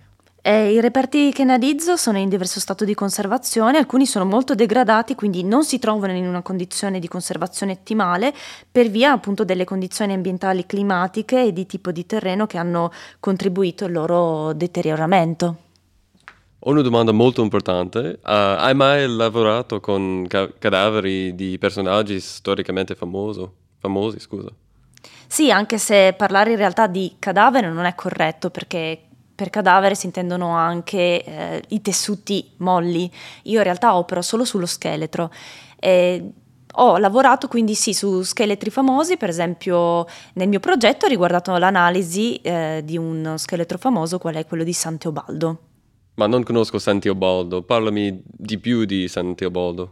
Eh, 0.47 0.73
I 0.73 0.79
reperti 0.79 1.31
che 1.31 1.41
analizzo 1.41 1.97
sono 1.97 2.19
in 2.19 2.29
diverso 2.29 2.59
stato 2.59 2.85
di 2.85 2.93
conservazione, 2.93 3.79
alcuni 3.79 4.05
sono 4.05 4.25
molto 4.25 4.53
degradati, 4.53 5.15
quindi 5.15 5.43
non 5.43 5.63
si 5.63 5.79
trovano 5.79 6.13
in 6.13 6.27
una 6.27 6.43
condizione 6.43 6.99
di 6.99 7.07
conservazione 7.07 7.71
ottimale 7.71 8.31
per 8.71 8.89
via 8.89 9.11
appunto 9.11 9.43
delle 9.43 9.63
condizioni 9.63 10.13
ambientali 10.13 10.67
climatiche 10.67 11.45
e 11.45 11.51
di 11.51 11.65
tipo 11.65 11.91
di 11.91 12.05
terreno 12.05 12.45
che 12.45 12.59
hanno 12.59 12.91
contribuito 13.19 13.85
al 13.85 13.93
loro 13.93 14.53
deterioramento. 14.53 15.57
Ho 16.59 16.69
una 16.69 16.83
domanda 16.83 17.11
molto 17.11 17.41
importante. 17.41 18.19
Uh, 18.21 18.59
hai 18.59 18.75
mai 18.75 19.07
lavorato 19.07 19.79
con 19.79 20.27
ca- 20.27 20.51
cadaveri 20.59 21.33
di 21.33 21.57
personaggi 21.57 22.19
storicamente 22.19 22.93
famoso, 22.93 23.51
famosi? 23.79 24.19
Scusa. 24.19 24.49
Sì, 25.25 25.49
anche 25.49 25.79
se 25.79 26.13
parlare 26.15 26.51
in 26.51 26.57
realtà 26.57 26.85
di 26.85 27.15
cadavere 27.17 27.71
non 27.71 27.85
è 27.85 27.95
corretto 27.95 28.51
perché 28.51 29.05
per 29.35 29.49
cadavere 29.49 29.95
si 29.95 30.05
intendono 30.05 30.49
anche 30.49 31.23
eh, 31.23 31.63
i 31.69 31.81
tessuti 31.81 32.51
molli. 32.57 33.11
Io 33.43 33.57
in 33.57 33.63
realtà 33.63 33.95
opero 33.95 34.21
solo 34.21 34.45
sullo 34.45 34.65
scheletro. 34.65 35.29
E 35.77 36.31
ho 36.77 36.97
lavorato 36.97 37.47
quindi 37.47 37.75
sì 37.75 37.93
su 37.93 38.21
scheletri 38.21 38.69
famosi, 38.69 39.17
per 39.17 39.29
esempio 39.29 40.05
nel 40.33 40.47
mio 40.47 40.59
progetto 40.59 41.05
ho 41.05 41.09
riguardato 41.09 41.55
l'analisi 41.57 42.35
eh, 42.37 42.81
di 42.83 42.97
uno 42.97 43.37
scheletro 43.37 43.77
famoso, 43.77 44.17
qual 44.17 44.35
è 44.35 44.45
quello 44.45 44.63
di 44.63 44.73
San 44.73 44.97
Teobaldo. 44.97 45.59
Ma 46.15 46.27
non 46.27 46.43
conosco 46.43 46.79
San 46.79 46.99
Teobaldo, 46.99 47.61
parlami 47.63 48.21
di 48.25 48.57
più 48.57 48.85
di 48.85 49.07
San 49.07 49.35
Teobaldo. 49.35 49.89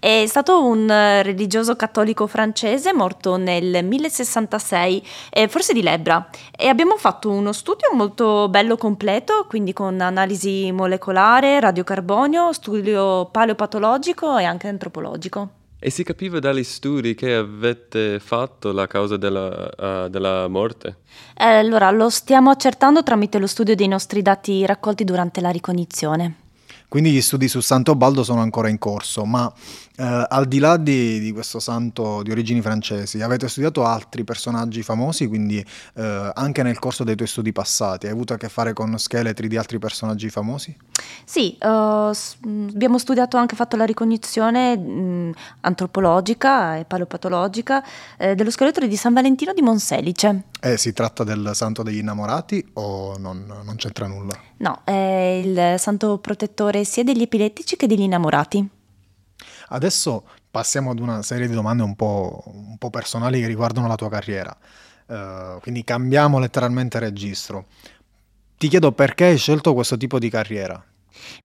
È 0.00 0.26
stato 0.26 0.64
un 0.64 0.88
eh, 0.88 1.24
religioso 1.24 1.74
cattolico 1.74 2.28
francese 2.28 2.92
morto 2.92 3.36
nel 3.36 3.84
1066, 3.84 5.04
eh, 5.30 5.48
forse 5.48 5.72
di 5.72 5.82
lebbra, 5.82 6.30
e 6.56 6.68
abbiamo 6.68 6.96
fatto 6.96 7.30
uno 7.30 7.52
studio 7.52 7.88
molto 7.92 8.48
bello 8.48 8.76
completo, 8.76 9.46
quindi 9.48 9.72
con 9.72 10.00
analisi 10.00 10.70
molecolare, 10.70 11.58
radiocarbonio, 11.58 12.52
studio 12.52 13.26
paleopatologico 13.26 14.38
e 14.38 14.44
anche 14.44 14.68
antropologico. 14.68 15.50
E 15.80 15.90
si 15.90 16.04
capiva 16.04 16.38
dagli 16.38 16.62
studi 16.62 17.16
che 17.16 17.34
avete 17.34 18.20
fatto 18.20 18.70
la 18.70 18.86
causa 18.86 19.16
della, 19.16 20.04
uh, 20.04 20.08
della 20.08 20.46
morte? 20.46 20.98
Eh, 21.36 21.44
allora, 21.44 21.90
lo 21.90 22.08
stiamo 22.08 22.50
accertando 22.50 23.02
tramite 23.02 23.38
lo 23.38 23.48
studio 23.48 23.74
dei 23.74 23.88
nostri 23.88 24.22
dati 24.22 24.64
raccolti 24.64 25.02
durante 25.02 25.40
la 25.40 25.50
ricognizione. 25.50 26.46
Quindi 26.88 27.10
gli 27.10 27.20
studi 27.20 27.48
su 27.48 27.60
Sant'Obaldo 27.60 28.24
sono 28.24 28.40
ancora 28.40 28.70
in 28.70 28.78
corso, 28.78 29.26
ma 29.26 29.52
eh, 29.96 30.26
al 30.28 30.46
di 30.46 30.58
là 30.58 30.78
di, 30.78 31.20
di, 31.20 31.32
questo 31.32 31.58
santo 31.58 32.22
di 32.22 32.30
origini 32.30 32.62
francesi, 32.62 33.20
avete 33.20 33.46
studiato 33.48 33.84
altri 33.84 34.24
personaggi 34.24 34.82
famosi, 34.82 35.26
quindi 35.26 35.62
eh, 35.94 36.30
anche 36.34 36.62
nel 36.62 36.78
corso 36.78 37.04
dei 37.04 37.14
tuoi 37.14 37.28
studi 37.28 37.52
passati, 37.52 38.06
hai 38.06 38.12
avuto 38.12 38.32
a 38.32 38.36
che 38.38 38.48
fare 38.48 38.72
con 38.72 38.96
scheletri 38.98 39.48
di 39.48 39.58
altri 39.58 39.78
personaggi 39.78 40.30
famosi? 40.30 40.74
Sì, 41.24 41.58
uh, 41.60 41.66
abbiamo 41.66 42.96
studiato 42.96 43.36
anche, 43.36 43.54
fatto 43.54 43.76
la 43.76 43.84
ricognizione 43.84 44.76
mh, 44.76 45.32
antropologica 45.60 46.76
e 46.76 46.84
paleopatologica 46.84 47.84
eh, 48.16 48.34
dello 48.34 48.50
scheletro 48.50 48.86
di 48.86 48.96
San 48.96 49.12
Valentino 49.12 49.52
di 49.52 49.60
Monselice. 49.60 50.44
E 50.60 50.76
si 50.78 50.92
tratta 50.92 51.22
del 51.22 51.50
santo 51.54 51.82
degli 51.82 51.98
innamorati 51.98 52.70
o 52.74 53.16
non, 53.18 53.44
non 53.62 53.76
c'entra 53.76 54.06
nulla? 54.06 54.36
No, 54.58 54.80
è 54.84 55.40
il 55.44 55.74
santo 55.78 56.18
protettore 56.18 56.77
sia 56.84 57.04
degli 57.04 57.22
epilettici 57.22 57.76
che 57.76 57.86
degli 57.86 58.02
innamorati. 58.02 58.68
Adesso 59.68 60.24
passiamo 60.50 60.90
ad 60.90 60.98
una 60.98 61.22
serie 61.22 61.46
di 61.46 61.54
domande 61.54 61.82
un 61.82 61.94
po', 61.94 62.42
un 62.46 62.78
po 62.78 62.90
personali 62.90 63.40
che 63.40 63.46
riguardano 63.46 63.86
la 63.86 63.96
tua 63.96 64.08
carriera. 64.08 64.56
Uh, 65.06 65.60
quindi 65.60 65.84
cambiamo 65.84 66.38
letteralmente 66.38 66.98
registro. 66.98 67.66
Ti 68.56 68.68
chiedo 68.68 68.92
perché 68.92 69.26
hai 69.26 69.38
scelto 69.38 69.72
questo 69.72 69.96
tipo 69.96 70.18
di 70.18 70.28
carriera? 70.28 70.84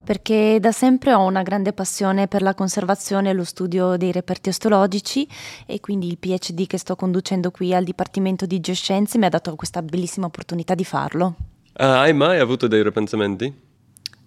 Perché 0.04 0.60
da 0.60 0.72
sempre 0.72 1.14
ho 1.14 1.26
una 1.26 1.44
grande 1.44 1.74
passione 1.74 2.28
per 2.28 2.42
la 2.42 2.54
conservazione 2.54 3.30
e 3.30 3.34
lo 3.34 3.44
studio 3.44 3.98
dei 3.98 4.12
reperti 4.12 4.50
ostologici 4.50 5.28
e 5.66 5.80
quindi 5.80 6.08
il 6.08 6.18
PhD 6.18 6.68
che 6.68 6.78
sto 6.78 6.96
conducendo 6.96 7.52
qui 7.52 7.74
al 7.74 7.84
Dipartimento 7.84 8.46
di 8.46 8.60
Geoscienze 8.60 9.18
mi 9.18 9.26
ha 9.26 9.30
dato 9.30 9.56
questa 9.56 9.82
bellissima 9.82 10.26
opportunità 10.26 10.76
di 10.76 10.84
farlo. 10.84 11.36
Uh, 11.74 11.84
hai 11.84 12.14
mai 12.14 12.40
avuto 12.40 12.68
dei 12.68 12.84
ripensamenti? 12.84 13.63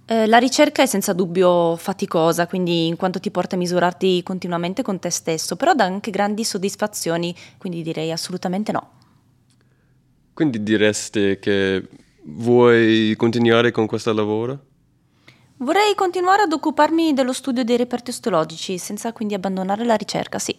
Eh, 0.09 0.27
la 0.27 0.39
ricerca 0.39 0.83
è 0.83 0.87
senza 0.87 1.13
dubbio 1.13 1.75
faticosa, 1.75 2.47
quindi 2.47 2.87
in 2.87 2.95
quanto 2.95 3.19
ti 3.19 3.33
porta 3.33 3.57
a 3.57 3.59
misurarti 3.59 4.23
continuamente 4.23 4.83
con 4.83 5.01
te 5.01 5.11
stesso, 5.11 5.57
però 5.57 5.75
dà 5.75 5.83
anche 5.83 6.13
grandi 6.13 6.45
soddisfazioni, 6.45 7.35
quindi 7.59 7.83
direi 7.83 8.13
assolutamente 8.13 8.71
no. 8.71 8.91
Quindi 10.33 10.63
diresti 10.63 11.39
che 11.41 11.89
vuoi 12.23 13.15
continuare 13.17 13.73
con 13.73 13.87
questo 13.87 14.13
lavoro? 14.13 14.65
Vorrei 15.57 15.97
continuare 15.97 16.43
ad 16.43 16.53
occuparmi 16.53 17.13
dello 17.13 17.33
studio 17.33 17.65
dei 17.65 17.77
reperti 17.77 18.11
ostologici, 18.11 18.79
senza 18.79 19.13
quindi 19.13 19.35
abbandonare 19.35 19.85
la 19.85 19.97
ricerca, 19.97 20.39
sì, 20.39 20.57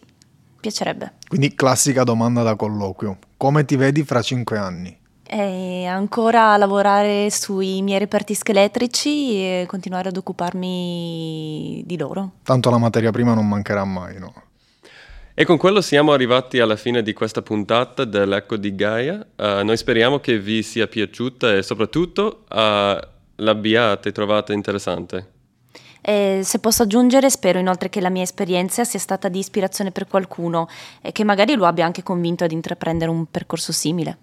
piacerebbe. 0.59 1.13
Quindi 1.25 1.55
classica 1.55 2.03
domanda 2.03 2.43
da 2.43 2.57
colloquio, 2.57 3.17
come 3.37 3.63
ti 3.63 3.77
vedi 3.77 4.03
fra 4.03 4.21
cinque 4.21 4.57
anni? 4.57 5.05
E 5.29 5.85
ancora 5.85 6.53
a 6.53 6.57
lavorare 6.57 7.29
sui 7.29 7.81
miei 7.81 7.99
reperti 7.99 8.33
scheletrici 8.33 9.33
e 9.33 9.65
continuare 9.67 10.07
ad 10.07 10.15
occuparmi 10.15 11.83
di 11.85 11.97
loro. 11.97 12.31
Tanto 12.43 12.69
la 12.69 12.77
materia 12.77 13.11
prima 13.11 13.33
non 13.33 13.47
mancherà 13.47 13.83
mai, 13.83 14.17
no? 14.19 14.33
E 15.33 15.45
con 15.45 15.57
quello 15.57 15.81
siamo 15.81 16.13
arrivati 16.13 16.59
alla 16.59 16.77
fine 16.77 17.03
di 17.03 17.13
questa 17.13 17.41
puntata 17.41 18.05
dell'Ecco 18.05 18.55
di 18.55 18.73
Gaia. 18.73 19.23
Uh, 19.35 19.63
noi 19.63 19.77
speriamo 19.77 20.19
che 20.19 20.39
vi 20.39 20.63
sia 20.63 20.87
piaciuta 20.87 21.53
e 21.53 21.61
soprattutto 21.61 22.45
uh, 22.49 22.97
l'abbiate 23.35 24.11
trovata 24.11 24.53
interessante. 24.53 25.31
E 26.01 26.39
se 26.43 26.59
posso 26.59 26.83
aggiungere, 26.83 27.29
spero 27.29 27.59
inoltre 27.59 27.89
che 27.89 27.99
la 27.99 28.09
mia 28.09 28.23
esperienza 28.23 28.83
sia 28.83 28.97
stata 28.97 29.27
di 29.27 29.39
ispirazione 29.39 29.91
per 29.91 30.07
qualcuno 30.07 30.69
e 31.01 31.11
che 31.11 31.23
magari 31.23 31.53
lo 31.55 31.65
abbia 31.65 31.85
anche 31.85 32.01
convinto 32.01 32.45
ad 32.45 32.51
intraprendere 32.51 33.11
un 33.11 33.29
percorso 33.29 33.71
simile. 33.71 34.17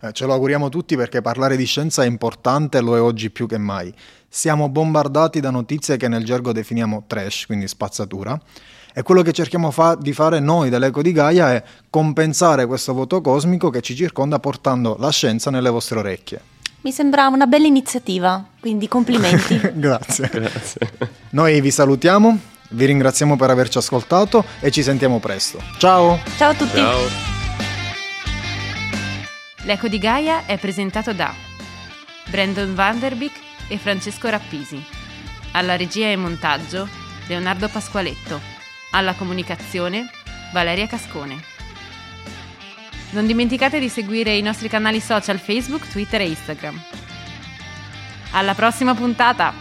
Eh, 0.00 0.12
ce 0.12 0.26
lo 0.26 0.32
auguriamo 0.32 0.68
tutti 0.68 0.96
perché 0.96 1.20
parlare 1.20 1.56
di 1.56 1.64
scienza 1.64 2.02
è 2.02 2.06
importante 2.06 2.78
e 2.78 2.80
lo 2.80 2.96
è 2.96 3.00
oggi 3.00 3.30
più 3.30 3.46
che 3.46 3.58
mai. 3.58 3.92
Siamo 4.28 4.68
bombardati 4.68 5.40
da 5.40 5.50
notizie 5.50 5.96
che 5.96 6.08
nel 6.08 6.24
gergo 6.24 6.52
definiamo 6.52 7.04
trash, 7.06 7.46
quindi 7.46 7.66
spazzatura. 7.66 8.40
E 8.92 9.02
quello 9.02 9.22
che 9.22 9.32
cerchiamo 9.32 9.70
fa- 9.70 9.94
di 9.94 10.12
fare 10.12 10.40
noi 10.40 10.68
dell'Eco 10.68 11.02
di 11.02 11.12
Gaia 11.12 11.52
è 11.52 11.62
compensare 11.88 12.66
questo 12.66 12.92
voto 12.92 13.20
cosmico 13.20 13.70
che 13.70 13.80
ci 13.80 13.94
circonda 13.94 14.38
portando 14.38 14.96
la 14.98 15.10
scienza 15.10 15.50
nelle 15.50 15.70
vostre 15.70 15.98
orecchie. 16.00 16.40
Mi 16.82 16.92
sembra 16.92 17.28
una 17.28 17.46
bella 17.46 17.66
iniziativa, 17.66 18.42
quindi 18.58 18.88
complimenti. 18.88 19.60
Grazie. 19.74 20.30
Grazie. 20.32 20.80
Noi 21.30 21.60
vi 21.60 21.70
salutiamo, 21.70 22.38
vi 22.70 22.84
ringraziamo 22.86 23.36
per 23.36 23.50
averci 23.50 23.78
ascoltato 23.78 24.44
e 24.60 24.70
ci 24.70 24.82
sentiamo 24.82 25.18
presto. 25.18 25.60
Ciao! 25.78 26.18
Ciao 26.36 26.50
a 26.50 26.54
tutti! 26.54 26.76
Ciao. 26.76 27.29
L'Eco 29.64 29.88
di 29.88 29.98
Gaia 29.98 30.46
è 30.46 30.56
presentato 30.56 31.12
da 31.12 31.34
Brandon 32.28 32.74
Vanderbeek 32.74 33.32
e 33.68 33.76
Francesco 33.76 34.30
Rappisi. 34.30 34.82
Alla 35.52 35.76
regia 35.76 36.06
e 36.06 36.16
montaggio 36.16 36.88
Leonardo 37.26 37.68
Pasqualetto. 37.68 38.40
Alla 38.92 39.12
comunicazione 39.12 40.08
Valeria 40.52 40.86
Cascone. 40.86 41.42
Non 43.10 43.26
dimenticate 43.26 43.78
di 43.78 43.90
seguire 43.90 44.34
i 44.34 44.42
nostri 44.42 44.68
canali 44.68 45.00
social 45.00 45.38
Facebook, 45.38 45.88
Twitter 45.88 46.22
e 46.22 46.28
Instagram. 46.28 46.80
Alla 48.30 48.54
prossima 48.54 48.94
puntata! 48.94 49.52